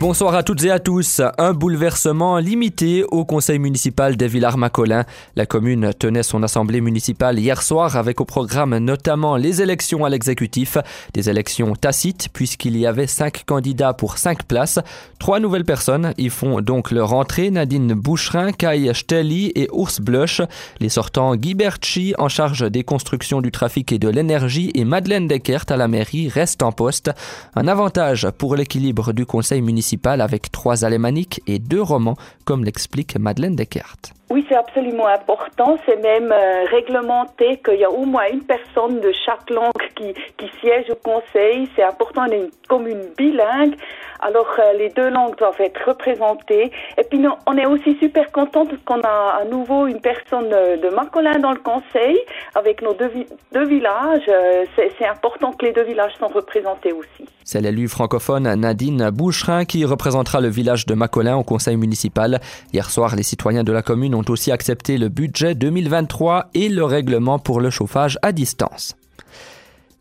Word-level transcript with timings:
Bonsoir 0.00 0.36
à 0.36 0.44
toutes 0.44 0.62
et 0.62 0.70
à 0.70 0.78
tous. 0.78 1.20
Un 1.38 1.52
bouleversement 1.54 2.38
limité 2.38 3.02
au 3.10 3.24
conseil 3.24 3.58
municipal 3.58 4.16
des 4.16 4.28
Villars-Macolin. 4.28 5.02
La 5.34 5.44
commune 5.44 5.90
tenait 5.92 6.22
son 6.22 6.44
assemblée 6.44 6.80
municipale 6.80 7.36
hier 7.36 7.60
soir 7.60 7.96
avec 7.96 8.20
au 8.20 8.24
programme 8.24 8.78
notamment 8.78 9.36
les 9.36 9.60
élections 9.60 10.04
à 10.04 10.08
l'exécutif. 10.08 10.78
Des 11.14 11.28
élections 11.28 11.74
tacites 11.74 12.28
puisqu'il 12.32 12.76
y 12.76 12.86
avait 12.86 13.08
cinq 13.08 13.42
candidats 13.44 13.92
pour 13.92 14.18
cinq 14.18 14.44
places. 14.44 14.78
Trois 15.18 15.40
nouvelles 15.40 15.64
personnes 15.64 16.14
y 16.16 16.28
font 16.28 16.60
donc 16.60 16.92
leur 16.92 17.12
entrée. 17.12 17.50
Nadine 17.50 17.94
Boucherin, 17.94 18.52
Kai 18.52 18.94
Stelly 18.94 19.46
et 19.56 19.68
Urs 19.76 20.00
Bluch. 20.00 20.42
Les 20.78 20.90
sortants 20.90 21.34
Guy 21.34 21.54
Berchi 21.54 22.14
en 22.18 22.28
charge 22.28 22.70
des 22.70 22.84
constructions 22.84 23.40
du 23.40 23.50
trafic 23.50 23.90
et 23.90 23.98
de 23.98 24.08
l'énergie 24.08 24.70
et 24.76 24.84
Madeleine 24.84 25.26
Deckert 25.26 25.64
à 25.70 25.76
la 25.76 25.88
mairie 25.88 26.28
restent 26.28 26.62
en 26.62 26.70
poste. 26.70 27.10
Un 27.56 27.66
avantage 27.66 28.28
pour 28.38 28.54
l'équilibre 28.54 29.12
du 29.12 29.26
conseil 29.26 29.60
municipal 29.60 29.87
avec 30.04 30.50
trois 30.50 30.84
alémaniques 30.84 31.40
et 31.46 31.58
deux 31.58 31.82
romans, 31.82 32.16
comme 32.44 32.64
l'explique 32.64 33.18
Madeleine 33.18 33.56
Descartes. 33.56 34.12
Oui, 34.30 34.44
c'est 34.48 34.56
absolument 34.56 35.06
important. 35.06 35.78
C'est 35.86 36.02
même 36.02 36.30
euh, 36.30 36.64
réglementé 36.70 37.60
qu'il 37.64 37.80
y 37.80 37.84
a 37.84 37.90
au 37.90 38.04
moins 38.04 38.28
une 38.30 38.42
personne 38.42 39.00
de 39.00 39.10
chaque 39.24 39.48
langue 39.48 39.72
qui, 39.94 40.12
qui 40.36 40.50
siège 40.60 40.90
au 40.90 40.96
conseil. 40.96 41.68
C'est 41.74 41.82
important, 41.82 42.26
on 42.28 42.32
est 42.32 42.36
une 42.36 42.50
commune 42.68 43.04
bilingue. 43.16 43.74
Alors, 44.20 44.48
euh, 44.58 44.74
les 44.76 44.90
deux 44.90 45.08
langues 45.08 45.36
doivent 45.38 45.60
être 45.60 45.80
représentées. 45.86 46.70
Et 46.98 47.04
puis, 47.04 47.18
nous, 47.18 47.30
on 47.46 47.56
est 47.56 47.64
aussi 47.64 47.96
super 47.98 48.30
content 48.30 48.66
parce 48.66 48.82
qu'on 48.84 49.00
a 49.00 49.38
à 49.40 49.44
nouveau 49.46 49.86
une 49.86 50.00
personne 50.00 50.50
de 50.50 50.94
Marcolin 50.94 51.38
dans 51.38 51.52
le 51.52 51.60
conseil 51.60 52.18
avec 52.54 52.82
nos 52.82 52.92
deux, 52.92 53.10
deux 53.52 53.66
villages. 53.66 54.28
Euh, 54.28 54.64
c'est 54.76 55.06
important 55.06 55.52
que 55.52 55.64
les 55.64 55.72
deux 55.72 55.84
villages 55.84 56.12
soient 56.18 56.28
représentés 56.28 56.92
aussi. 56.92 57.24
C'est 57.44 57.62
l'élu 57.62 57.88
francophone 57.88 58.54
Nadine 58.56 59.08
Boucherin 59.10 59.64
qui 59.64 59.77
représentera 59.84 60.40
le 60.40 60.48
village 60.48 60.86
de 60.86 60.94
Macolin 60.94 61.36
au 61.36 61.44
conseil 61.44 61.76
municipal. 61.76 62.40
Hier 62.72 62.90
soir, 62.90 63.16
les 63.16 63.22
citoyens 63.22 63.64
de 63.64 63.72
la 63.72 63.82
commune 63.82 64.14
ont 64.14 64.24
aussi 64.28 64.50
accepté 64.50 64.98
le 64.98 65.08
budget 65.08 65.54
2023 65.54 66.50
et 66.54 66.68
le 66.68 66.84
règlement 66.84 67.38
pour 67.38 67.60
le 67.60 67.70
chauffage 67.70 68.18
à 68.22 68.32
distance. 68.32 68.97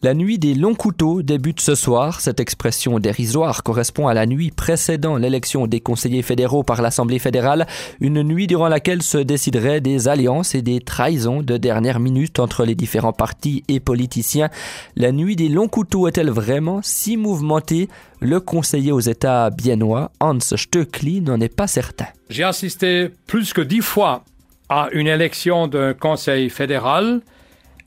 La 0.03 0.13
nuit 0.13 0.37
des 0.37 0.53
longs 0.53 0.75
couteaux 0.75 1.23
débute 1.23 1.59
ce 1.59 1.73
soir. 1.73 2.21
Cette 2.21 2.39
expression 2.39 2.99
dérisoire 2.99 3.63
correspond 3.63 4.07
à 4.07 4.13
la 4.13 4.27
nuit 4.27 4.51
précédant 4.51 5.17
l'élection 5.17 5.65
des 5.65 5.79
conseillers 5.79 6.21
fédéraux 6.21 6.61
par 6.61 6.83
l'Assemblée 6.83 7.17
fédérale, 7.17 7.65
une 7.99 8.21
nuit 8.21 8.45
durant 8.45 8.67
laquelle 8.67 9.01
se 9.01 9.17
décideraient 9.17 9.81
des 9.81 10.07
alliances 10.07 10.53
et 10.53 10.61
des 10.61 10.81
trahisons 10.81 11.41
de 11.41 11.57
dernière 11.57 11.99
minute 11.99 12.37
entre 12.37 12.63
les 12.63 12.75
différents 12.75 13.11
partis 13.11 13.63
et 13.69 13.79
politiciens. 13.79 14.49
La 14.95 15.11
nuit 15.11 15.35
des 15.35 15.49
longs 15.49 15.67
couteaux 15.67 16.07
est-elle 16.07 16.29
vraiment 16.29 16.81
si 16.83 17.17
mouvementée? 17.17 17.89
Le 18.19 18.39
conseiller 18.39 18.91
aux 18.91 18.99
États 18.99 19.49
biennois, 19.49 20.11
Hans 20.19 20.39
Stöckli, 20.39 21.21
n'en 21.21 21.41
est 21.41 21.55
pas 21.55 21.65
certain. 21.65 22.05
J'ai 22.29 22.43
assisté 22.43 23.09
plus 23.25 23.51
que 23.51 23.61
dix 23.61 23.81
fois 23.81 24.23
à 24.69 24.89
une 24.91 25.07
élection 25.07 25.67
d'un 25.67 25.95
conseil 25.95 26.51
fédéral 26.51 27.21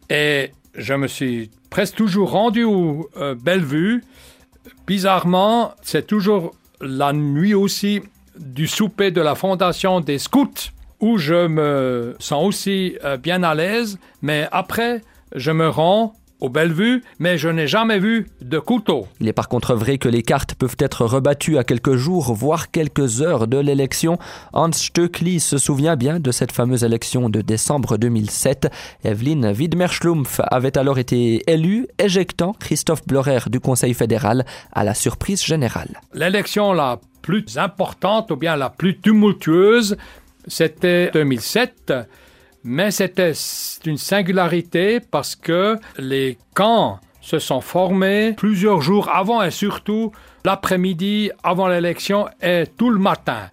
et 0.09 0.51
je 0.75 0.95
me 0.95 1.07
suis 1.07 1.51
presque 1.71 1.97
toujours 1.97 2.31
rendu 2.33 2.65
au 2.65 3.09
euh, 3.17 3.35
Bellevue. 3.35 4.05
Bizarrement, 4.87 5.73
c'est 5.83 6.07
toujours 6.07 6.53
la 6.81 7.13
nuit 7.13 7.55
aussi 7.55 8.03
du 8.39 8.67
souper 8.67 9.11
de 9.11 9.21
la 9.21 9.35
fondation 9.35 10.01
des 10.01 10.19
scouts 10.19 10.71
où 11.01 11.17
je 11.17 11.47
me 11.47 12.17
sens 12.19 12.47
aussi 12.47 12.97
euh, 13.05 13.17
bien 13.17 13.43
à 13.43 13.55
l'aise, 13.55 13.99
mais 14.21 14.49
après, 14.53 15.03
je 15.35 15.51
me 15.51 15.69
rends 15.69 16.15
au 16.41 16.49
Bellevue, 16.49 17.03
mais 17.19 17.39
je 17.39 17.49
n'ai 17.49 17.67
jamais 17.67 17.99
vu 17.99 18.27
de 18.41 18.59
couteau. 18.59 19.07
Il 19.21 19.29
est 19.29 19.33
par 19.33 19.49
contre 19.49 19.75
vrai 19.75 19.99
que 19.99 20.09
les 20.09 20.23
cartes 20.23 20.55
peuvent 20.55 20.77
être 20.79 21.05
rebattues 21.05 21.59
à 21.59 21.65
quelques 21.65 21.97
jours, 21.97 22.35
voire 22.35 22.71
quelques 22.71 23.23
heures 23.23 23.47
de 23.47 23.59
l'élection. 23.59 24.19
Hans 24.53 24.73
Stöckli 24.73 25.41
se 25.41 25.59
souvient 25.59 25.97
bien 25.97 26.21
de 26.21 26.31
cette 26.31 26.53
fameuse 26.53 26.85
élection 26.85 27.29
de 27.29 27.41
décembre 27.41 27.97
2007. 27.97 28.69
Evelyn 29.05 29.53
Widmer-Schlumpf 29.53 30.41
avait 30.47 30.79
alors 30.79 30.99
été 30.99 31.43
élue, 31.51 31.87
éjectant 31.99 32.55
Christophe 32.59 33.07
Blorer 33.07 33.41
du 33.49 33.61
Conseil 33.61 33.95
fédéral 33.95 34.45
à 34.73 34.85
la 34.85 34.95
surprise 34.95 35.45
générale. 35.45 36.01
L'élection 36.15 36.73
la 36.73 37.01
plus 37.23 37.59
importante 37.59 38.31
ou 38.31 38.37
bien 38.37 38.57
la 38.57 38.71
plus 38.71 38.99
tumultueuse, 38.99 39.97
c'était 40.47 41.11
2007 41.13 41.93
mais 42.65 42.91
c'était 42.91 43.33
une 43.85 43.99
singularité 43.99 45.01
parce 45.01 45.37
que 45.37 45.79
les 45.99 46.39
camps 46.55 47.01
se 47.21 47.39
sont 47.39 47.61
formés 47.61 48.35
plusieurs 48.37 48.81
jours 48.81 49.09
avant 49.09 49.43
et 49.43 49.51
surtout 49.51 50.13
l'après-midi 50.45 51.31
avant 51.43 51.69
l'élection 51.69 52.29
et 52.43 52.65
tout 52.77 52.91
le 52.91 52.99
matin. 52.99 53.49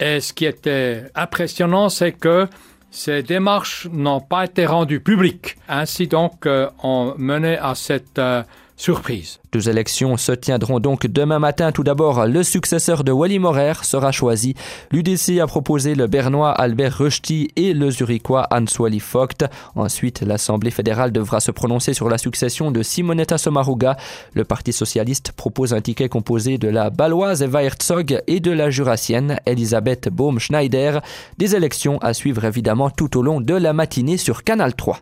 Et 0.00 0.20
ce 0.20 0.32
qui 0.32 0.46
était 0.46 1.04
impressionnant, 1.14 1.88
c'est 1.88 2.12
que 2.12 2.48
ces 2.90 3.22
démarches 3.22 3.88
n'ont 3.90 4.20
pas 4.20 4.44
été 4.44 4.66
rendues 4.66 5.00
publiques. 5.00 5.56
Ainsi 5.68 6.06
donc, 6.08 6.44
euh, 6.46 6.68
on 6.82 7.14
menait 7.16 7.58
à 7.58 7.74
cette 7.74 8.18
euh, 8.18 8.42
surprise. 8.82 9.38
Deux 9.52 9.68
élections 9.68 10.16
se 10.16 10.32
tiendront 10.32 10.80
donc 10.80 11.06
demain 11.06 11.38
matin. 11.38 11.70
Tout 11.70 11.84
d'abord, 11.84 12.26
le 12.26 12.42
successeur 12.42 13.04
de 13.04 13.12
Wally 13.12 13.38
Morer 13.38 13.74
sera 13.82 14.10
choisi. 14.10 14.56
L'UDC 14.90 15.38
a 15.40 15.46
proposé 15.46 15.94
le 15.94 16.08
Bernois 16.08 16.50
Albert 16.50 16.98
Rusty 16.98 17.48
et 17.54 17.74
le 17.74 17.92
Zurichois 17.92 18.48
Hans-Wally 18.50 19.00
Vogt. 19.12 19.48
Ensuite, 19.76 20.22
l'Assemblée 20.22 20.72
fédérale 20.72 21.12
devra 21.12 21.38
se 21.38 21.52
prononcer 21.52 21.94
sur 21.94 22.08
la 22.08 22.18
succession 22.18 22.72
de 22.72 22.82
Simonetta 22.82 23.38
Sommaruga. 23.38 23.96
Le 24.34 24.42
Parti 24.42 24.72
socialiste 24.72 25.30
propose 25.30 25.74
un 25.74 25.80
ticket 25.80 26.08
composé 26.08 26.58
de 26.58 26.66
la 26.66 26.90
Baloise 26.90 27.42
Eva 27.42 27.62
Herzog 27.62 28.20
et 28.26 28.40
de 28.40 28.50
la 28.50 28.70
Jurassienne 28.70 29.38
Elisabeth 29.46 30.08
Baum-Schneider. 30.08 31.02
Des 31.38 31.54
élections 31.54 31.98
à 31.98 32.14
suivre 32.14 32.44
évidemment 32.44 32.90
tout 32.90 33.16
au 33.16 33.22
long 33.22 33.40
de 33.40 33.54
la 33.54 33.72
matinée 33.72 34.16
sur 34.16 34.42
Canal 34.42 34.74
3. 34.74 34.98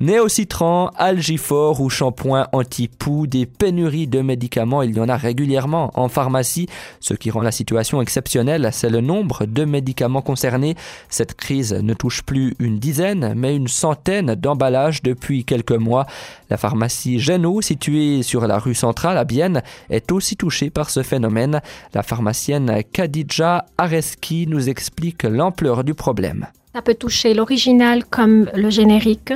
Néocitran, 0.00 0.88
Algifor 0.96 1.82
ou 1.82 1.90
shampoing 1.90 2.48
anti-poux, 2.52 3.26
des 3.26 3.44
pénuries 3.44 4.06
de 4.06 4.22
médicaments, 4.22 4.80
il 4.80 4.96
y 4.96 5.00
en 5.00 5.10
a 5.10 5.16
régulièrement 5.18 5.90
en 5.92 6.08
pharmacie. 6.08 6.68
Ce 7.00 7.12
qui 7.12 7.30
rend 7.30 7.42
la 7.42 7.52
situation 7.52 8.00
exceptionnelle, 8.00 8.70
c'est 8.72 8.88
le 8.88 9.02
nombre 9.02 9.44
de 9.44 9.66
médicaments 9.66 10.22
concernés. 10.22 10.74
Cette 11.10 11.34
crise 11.34 11.74
ne 11.74 11.92
touche 11.92 12.22
plus 12.22 12.54
une 12.58 12.78
dizaine, 12.78 13.34
mais 13.36 13.54
une 13.54 13.68
centaine 13.68 14.34
d'emballages 14.36 15.02
depuis 15.02 15.44
quelques 15.44 15.72
mois. 15.72 16.06
La 16.48 16.56
pharmacie 16.56 17.18
Geno, 17.18 17.60
située 17.60 18.22
sur 18.22 18.46
la 18.46 18.58
rue 18.58 18.74
centrale 18.74 19.18
à 19.18 19.24
Bienne, 19.24 19.62
est 19.90 20.12
aussi 20.12 20.34
touchée 20.34 20.70
par 20.70 20.88
ce 20.88 21.02
phénomène. 21.02 21.60
La 21.92 22.02
pharmacienne 22.02 22.84
Khadija 22.90 23.66
Areski 23.76 24.46
nous 24.46 24.70
explique 24.70 25.24
l'ampleur 25.24 25.84
du 25.84 25.92
problème. 25.92 26.46
Ça 26.72 26.82
peut 26.82 26.94
toucher 26.94 27.34
l'original 27.34 28.04
comme 28.04 28.48
le 28.54 28.70
générique. 28.70 29.32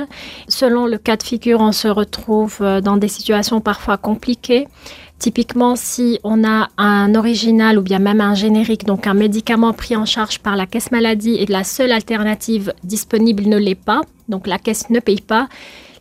Selon 0.47 0.85
le 0.85 0.97
cas 0.97 1.17
de 1.17 1.23
figure, 1.23 1.59
on 1.59 1.73
se 1.73 1.89
retrouve 1.89 2.59
euh, 2.61 2.79
dans 2.79 2.95
des 2.95 3.09
situations 3.09 3.59
parfois 3.59 3.97
compliquées. 3.97 4.69
Typiquement, 5.19 5.75
si 5.75 6.17
on 6.23 6.45
a 6.45 6.69
un 6.77 7.13
original 7.13 7.77
ou 7.77 7.81
bien 7.81 7.99
même 7.99 8.21
un 8.21 8.35
générique, 8.35 8.85
donc 8.85 9.05
un 9.05 9.13
médicament 9.13 9.73
pris 9.73 9.97
en 9.97 10.05
charge 10.05 10.39
par 10.39 10.55
la 10.55 10.65
caisse 10.65 10.91
maladie 10.91 11.35
et 11.35 11.45
la 11.47 11.65
seule 11.65 11.91
alternative 11.91 12.73
disponible 12.85 13.43
ne 13.47 13.57
l'est 13.57 13.75
pas, 13.75 13.99
donc 14.29 14.47
la 14.47 14.57
caisse 14.57 14.89
ne 14.89 15.01
paye 15.01 15.19
pas, 15.19 15.49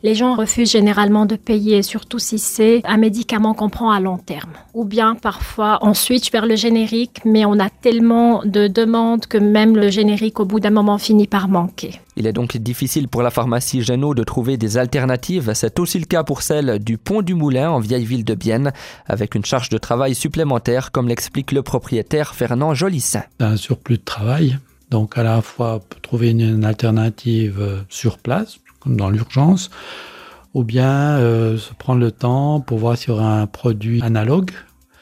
les 0.04 0.14
gens 0.14 0.34
refusent 0.34 0.70
généralement 0.70 1.24
de 1.24 1.34
payer, 1.34 1.82
surtout 1.82 2.18
si 2.18 2.38
c'est 2.38 2.82
un 2.84 2.98
médicament 2.98 3.54
qu'on 3.54 3.70
prend 3.70 3.90
à 3.90 4.00
long 4.00 4.18
terme. 4.18 4.52
Ou 4.74 4.84
bien 4.84 5.14
parfois 5.14 5.78
on 5.80 5.94
switch 5.94 6.30
vers 6.30 6.44
le 6.44 6.56
générique, 6.56 7.22
mais 7.24 7.46
on 7.46 7.58
a 7.58 7.70
tellement 7.70 8.42
de 8.44 8.68
demandes 8.68 9.24
que 9.26 9.38
même 9.38 9.76
le 9.76 9.88
générique 9.88 10.40
au 10.40 10.44
bout 10.44 10.60
d'un 10.60 10.70
moment 10.70 10.98
finit 10.98 11.26
par 11.26 11.48
manquer. 11.48 12.00
Il 12.16 12.26
est 12.26 12.34
donc 12.34 12.54
difficile 12.58 13.08
pour 13.08 13.22
la 13.22 13.30
pharmacie 13.30 13.82
Géno 13.82 14.14
de 14.14 14.22
trouver 14.22 14.58
des 14.58 14.76
alternatives. 14.76 15.52
C'est 15.54 15.78
aussi 15.80 15.98
le 15.98 16.04
cas 16.04 16.22
pour 16.22 16.42
celle 16.42 16.78
du 16.80 16.98
Pont 16.98 17.22
du 17.22 17.34
Moulin 17.34 17.70
en 17.70 17.80
vieille 17.80 18.04
ville 18.04 18.24
de 18.24 18.34
Bienne, 18.34 18.72
avec 19.06 19.34
une 19.34 19.44
charge 19.44 19.70
de 19.70 19.78
travail 19.78 20.14
supplémentaire, 20.14 20.92
comme 20.92 21.08
l'explique 21.08 21.50
le 21.50 21.62
propriétaire 21.62 22.34
Fernand 22.34 22.74
Jolissin. 22.74 23.22
Un 23.40 23.56
surplus 23.56 23.96
de 23.96 24.04
travail, 24.04 24.58
donc 24.90 25.16
à 25.16 25.22
la 25.22 25.40
fois 25.40 25.80
trouver 26.02 26.30
une 26.30 26.64
alternative 26.64 27.84
sur 27.88 28.18
place, 28.18 28.58
dans 28.86 29.10
l'urgence, 29.10 29.70
ou 30.54 30.64
bien 30.64 31.18
euh, 31.18 31.58
se 31.58 31.74
prendre 31.74 32.00
le 32.00 32.12
temps 32.12 32.60
pour 32.60 32.78
voir 32.78 32.96
aura 33.08 33.40
un 33.40 33.46
produit 33.46 34.02
analogue. 34.02 34.52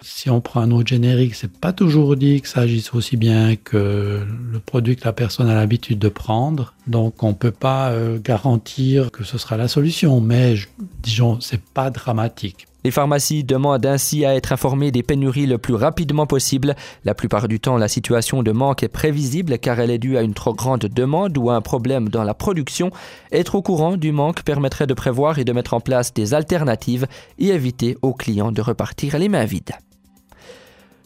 Si 0.00 0.30
on 0.30 0.40
prend 0.40 0.60
un 0.60 0.72
autre 0.72 0.88
générique, 0.88 1.36
c'est 1.36 1.52
pas 1.52 1.72
toujours 1.72 2.16
dit 2.16 2.40
que 2.40 2.48
ça 2.48 2.62
agisse 2.62 2.92
aussi 2.92 3.16
bien 3.16 3.54
que 3.54 4.26
le 4.52 4.58
produit 4.58 4.96
que 4.96 5.04
la 5.04 5.12
personne 5.12 5.48
a 5.48 5.54
l'habitude 5.54 6.00
de 6.00 6.08
prendre. 6.08 6.74
Donc 6.88 7.22
on 7.22 7.34
peut 7.34 7.52
pas 7.52 7.90
euh, 7.90 8.18
garantir 8.18 9.12
que 9.12 9.22
ce 9.22 9.38
sera 9.38 9.56
la 9.56 9.68
solution, 9.68 10.20
mais 10.20 10.56
disons 11.02 11.38
c'est 11.40 11.62
pas 11.62 11.90
dramatique. 11.90 12.66
Les 12.84 12.90
pharmacies 12.90 13.44
demandent 13.44 13.86
ainsi 13.86 14.24
à 14.24 14.34
être 14.34 14.52
informées 14.52 14.90
des 14.90 15.02
pénuries 15.02 15.46
le 15.46 15.58
plus 15.58 15.74
rapidement 15.74 16.26
possible. 16.26 16.74
La 17.04 17.14
plupart 17.14 17.48
du 17.48 17.60
temps, 17.60 17.76
la 17.76 17.88
situation 17.88 18.42
de 18.42 18.52
manque 18.52 18.82
est 18.82 18.88
prévisible 18.88 19.58
car 19.58 19.78
elle 19.78 19.90
est 19.90 19.98
due 19.98 20.16
à 20.16 20.22
une 20.22 20.34
trop 20.34 20.54
grande 20.54 20.86
demande 20.86 21.38
ou 21.38 21.50
à 21.50 21.54
un 21.54 21.60
problème 21.60 22.08
dans 22.08 22.24
la 22.24 22.34
production. 22.34 22.90
Être 23.30 23.54
au 23.54 23.62
courant 23.62 23.96
du 23.96 24.12
manque 24.12 24.42
permettrait 24.42 24.86
de 24.86 24.94
prévoir 24.94 25.38
et 25.38 25.44
de 25.44 25.52
mettre 25.52 25.74
en 25.74 25.80
place 25.80 26.12
des 26.12 26.34
alternatives 26.34 27.06
et 27.38 27.48
éviter 27.48 27.96
aux 28.02 28.14
clients 28.14 28.52
de 28.52 28.62
repartir 28.62 29.18
les 29.18 29.28
mains 29.28 29.44
vides. 29.44 29.72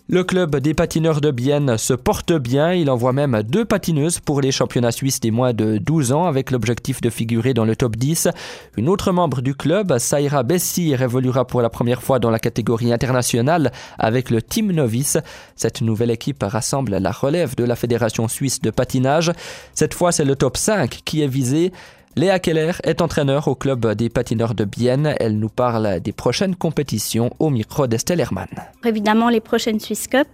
Le 0.08 0.22
club 0.22 0.54
des 0.60 0.72
patineurs 0.72 1.20
de 1.20 1.32
Bienne 1.32 1.76
se 1.78 1.92
porte 1.92 2.32
bien, 2.32 2.72
il 2.72 2.90
envoie 2.90 3.12
même 3.12 3.42
deux 3.42 3.64
patineuses 3.64 4.20
pour 4.20 4.40
les 4.40 4.52
championnats 4.52 4.92
suisses 4.92 5.18
des 5.18 5.32
moins 5.32 5.52
de 5.52 5.78
12 5.78 6.12
ans 6.12 6.26
avec 6.26 6.52
l'objectif 6.52 7.00
de 7.00 7.10
figurer 7.10 7.54
dans 7.54 7.64
le 7.64 7.74
top 7.74 7.96
10. 7.96 8.28
Une 8.76 8.88
autre 8.88 9.10
membre 9.10 9.42
du 9.42 9.56
club, 9.56 9.98
Saira 9.98 10.44
Bessi, 10.44 10.92
évoluera 10.92 11.44
pour 11.44 11.60
la 11.60 11.70
première 11.70 12.04
fois 12.04 12.20
dans 12.20 12.30
la 12.30 12.38
catégorie 12.38 12.92
internationale 12.92 13.72
avec 13.98 14.30
le 14.30 14.40
Team 14.40 14.70
Novice. 14.70 15.18
Cette 15.56 15.80
nouvelle 15.80 16.12
équipe 16.12 16.44
rassemble 16.44 16.98
la 16.98 17.10
relève 17.10 17.56
de 17.56 17.64
la 17.64 17.74
Fédération 17.74 18.28
suisse 18.28 18.60
de 18.60 18.70
patinage. 18.70 19.32
Cette 19.74 19.92
fois, 19.94 20.12
c'est 20.12 20.24
le 20.24 20.36
top 20.36 20.56
5 20.56 21.00
qui 21.04 21.22
est 21.22 21.26
visé. 21.26 21.72
Léa 22.18 22.38
Keller 22.38 22.72
est 22.82 23.02
entraîneur 23.02 23.46
au 23.46 23.54
club 23.54 23.92
des 23.92 24.08
patineurs 24.08 24.54
de 24.54 24.64
Bienne. 24.64 25.14
Elle 25.20 25.38
nous 25.38 25.50
parle 25.50 26.00
des 26.00 26.12
prochaines 26.12 26.56
compétitions 26.56 27.30
au 27.38 27.50
micro 27.50 27.86
d'Estelle 27.86 28.20
Hermann. 28.20 28.48
Évidemment, 28.86 29.28
les 29.28 29.40
prochaines 29.40 29.80
Swiss 29.80 30.08
Cup 30.08 30.26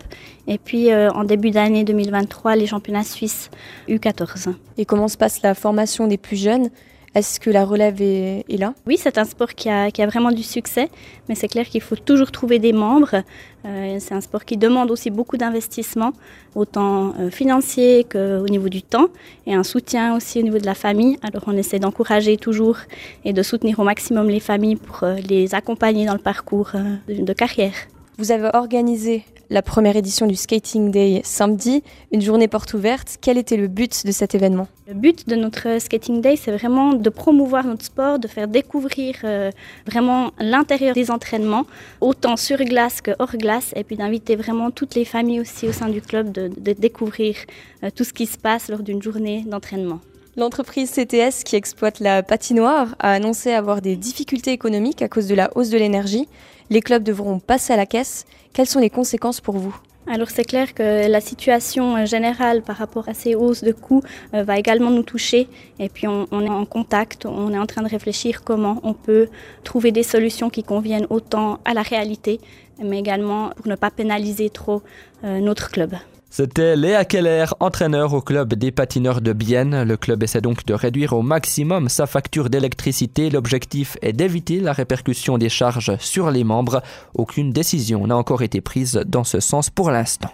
et 0.46 0.58
puis 0.58 0.92
euh, 0.92 1.10
en 1.10 1.24
début 1.24 1.50
d'année 1.50 1.82
2023, 1.82 2.54
les 2.54 2.68
championnats 2.68 3.02
suisses 3.02 3.50
U14. 3.88 4.54
Et 4.78 4.84
comment 4.84 5.08
se 5.08 5.16
passe 5.16 5.42
la 5.42 5.54
formation 5.56 6.06
des 6.06 6.18
plus 6.18 6.36
jeunes? 6.36 6.70
Est-ce 7.14 7.38
que 7.38 7.50
la 7.50 7.64
relève 7.64 8.00
est, 8.00 8.44
là? 8.58 8.72
Oui, 8.86 8.96
c'est 8.98 9.18
un 9.18 9.24
sport 9.24 9.54
qui 9.54 9.68
a, 9.68 9.90
vraiment 10.06 10.32
du 10.32 10.42
succès, 10.42 10.88
mais 11.28 11.34
c'est 11.34 11.48
clair 11.48 11.68
qu'il 11.68 11.82
faut 11.82 11.96
toujours 11.96 12.32
trouver 12.32 12.58
des 12.58 12.72
membres. 12.72 13.22
Euh, 13.66 13.96
c'est 14.00 14.14
un 14.14 14.22
sport 14.22 14.44
qui 14.44 14.56
demande 14.56 14.90
aussi 14.90 15.10
beaucoup 15.10 15.36
d'investissement, 15.36 16.12
autant 16.54 17.14
euh, 17.18 17.30
financier 17.30 18.06
qu'au 18.10 18.48
niveau 18.48 18.70
du 18.70 18.82
temps, 18.82 19.08
et 19.46 19.54
un 19.54 19.62
soutien 19.62 20.16
aussi 20.16 20.38
au 20.38 20.42
niveau 20.42 20.58
de 20.58 20.66
la 20.66 20.74
famille. 20.74 21.18
Alors 21.22 21.44
on 21.46 21.56
essaie 21.56 21.78
d'encourager 21.78 22.38
toujours 22.38 22.78
et 23.24 23.34
de 23.34 23.42
soutenir 23.42 23.78
au 23.78 23.84
maximum 23.84 24.28
les 24.28 24.40
familles 24.40 24.76
pour 24.76 25.04
euh, 25.04 25.16
les 25.28 25.54
accompagner 25.54 26.06
dans 26.06 26.14
le 26.14 26.18
parcours 26.18 26.72
de 27.08 27.32
carrière. 27.34 27.74
Vous 28.18 28.32
avez 28.32 28.50
organisé 28.54 29.24
la 29.50 29.62
première 29.62 29.96
édition 29.96 30.26
du 30.26 30.34
Skating 30.34 30.90
Day 30.90 31.20
samedi, 31.24 31.82
une 32.10 32.20
journée 32.20 32.48
porte 32.48 32.74
ouverte. 32.74 33.18
Quel 33.20 33.38
était 33.38 33.56
le 33.56 33.68
but 33.68 34.06
de 34.06 34.12
cet 34.12 34.34
événement? 34.34 34.68
Le 34.88 34.94
but 34.94 35.28
de 35.28 35.36
notre 35.36 35.80
Skating 35.80 36.20
Day, 36.20 36.36
c'est 36.36 36.52
vraiment 36.52 36.92
de 36.94 37.10
promouvoir 37.10 37.64
notre 37.64 37.84
sport, 37.84 38.18
de 38.18 38.28
faire 38.28 38.48
découvrir 38.48 39.16
euh, 39.24 39.50
vraiment 39.86 40.32
l'intérieur 40.38 40.94
des 40.94 41.10
entraînements, 41.10 41.64
autant 42.00 42.36
sur 42.36 42.58
glace 42.58 43.00
que 43.00 43.12
hors 43.18 43.36
glace, 43.36 43.72
et 43.76 43.84
puis 43.84 43.96
d'inviter 43.96 44.36
vraiment 44.36 44.70
toutes 44.70 44.94
les 44.94 45.04
familles 45.04 45.40
aussi 45.40 45.66
au 45.68 45.72
sein 45.72 45.88
du 45.88 46.00
club 46.00 46.32
de, 46.32 46.48
découvrir 46.72 47.36
euh, 47.82 47.90
tout 47.94 48.04
ce 48.04 48.12
qui 48.12 48.26
se 48.26 48.38
passe 48.38 48.68
lors 48.68 48.82
d'une 48.82 49.02
journée 49.02 49.44
d'entraînement. 49.46 50.00
L'entreprise 50.34 50.90
CTS 50.90 51.44
qui 51.44 51.56
exploite 51.56 52.00
la 52.00 52.22
patinoire 52.22 52.94
a 52.98 53.12
annoncé 53.12 53.52
avoir 53.52 53.82
des 53.82 53.96
difficultés 53.96 54.52
économiques 54.52 55.02
à 55.02 55.08
cause 55.08 55.28
de 55.28 55.34
la 55.34 55.50
hausse 55.54 55.68
de 55.68 55.76
l'énergie. 55.76 56.26
Les 56.70 56.80
clubs 56.80 57.02
devront 57.02 57.38
passer 57.38 57.74
à 57.74 57.76
la 57.76 57.84
caisse. 57.84 58.24
Quelles 58.54 58.66
sont 58.66 58.80
les 58.80 58.88
conséquences 58.88 59.42
pour 59.42 59.58
vous? 59.58 59.76
Alors 60.06 60.30
c'est 60.30 60.44
clair 60.44 60.72
que 60.72 61.06
la 61.06 61.20
situation 61.20 62.06
générale 62.06 62.62
par 62.62 62.76
rapport 62.76 63.10
à 63.10 63.14
ces 63.14 63.34
hausses 63.34 63.62
de 63.62 63.72
coûts 63.72 64.02
euh, 64.32 64.42
va 64.42 64.58
également 64.58 64.90
nous 64.90 65.02
toucher 65.02 65.48
et 65.78 65.90
puis 65.90 66.08
on, 66.08 66.26
est 66.40 66.48
en 66.48 66.64
contact, 66.64 67.26
on 67.26 67.52
est 67.52 67.58
en 67.58 67.66
train 67.66 67.82
de 67.82 67.88
réfléchir 67.88 68.42
comment 68.42 68.80
on 68.82 68.94
peut 68.94 69.28
trouver 69.62 69.92
des 69.92 70.02
solutions 70.02 70.50
qui 70.50 70.64
conviennent 70.64 71.06
autant 71.08 71.60
à 71.64 71.72
la 71.72 71.82
réalité 71.82 72.40
mais 72.82 72.98
également 72.98 73.50
pour 73.50 73.68
ne 73.68 73.76
pas 73.76 73.92
pénaliser 73.92 74.50
trop 74.50 74.82
euh, 75.22 75.38
notre 75.38 75.70
club. 75.70 75.94
C'était 76.34 76.76
Léa 76.76 77.04
Keller, 77.04 77.44
entraîneur 77.60 78.14
au 78.14 78.22
club 78.22 78.54
des 78.54 78.70
patineurs 78.70 79.20
de 79.20 79.34
Bienne. 79.34 79.82
Le 79.82 79.98
club 79.98 80.22
essaie 80.22 80.40
donc 80.40 80.64
de 80.64 80.72
réduire 80.72 81.12
au 81.12 81.20
maximum 81.20 81.90
sa 81.90 82.06
facture 82.06 82.48
d'électricité. 82.48 83.28
L'objectif 83.28 83.98
est 84.00 84.14
d'éviter 84.14 84.58
la 84.60 84.72
répercussion 84.72 85.36
des 85.36 85.50
charges 85.50 85.94
sur 85.98 86.30
les 86.30 86.42
membres. 86.42 86.82
Aucune 87.12 87.52
décision 87.52 88.06
n'a 88.06 88.16
encore 88.16 88.40
été 88.40 88.62
prise 88.62 89.02
dans 89.04 89.24
ce 89.24 89.40
sens 89.40 89.68
pour 89.68 89.90
l'instant. 89.90 90.30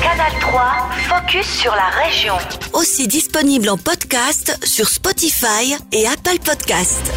Canal 0.00 0.32
3, 0.40 0.62
focus 1.08 1.46
sur 1.46 1.72
la 1.74 1.88
région. 2.04 2.34
Aussi 2.74 3.08
disponible 3.08 3.68
en 3.68 3.76
podcast 3.76 4.56
sur 4.62 4.88
Spotify 4.88 5.74
et 5.90 6.06
Apple 6.06 6.38
Podcast. 6.44 7.12